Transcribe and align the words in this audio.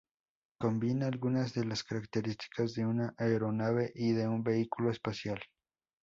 Combina 0.59 1.05
algunas 1.05 1.53
de 1.53 1.63
las 1.63 1.83
características 1.83 2.73
de 2.73 2.87
una 2.87 3.13
aeronave 3.19 3.91
y 3.93 4.13
de 4.13 4.27
un 4.27 4.41
vehículo 4.43 4.89
espacial. 4.89 5.39